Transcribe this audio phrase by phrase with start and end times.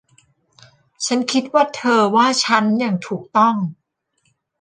[1.05, 3.55] ฉันคิดว่าเธอว่าฉันอย่างถูกต้อง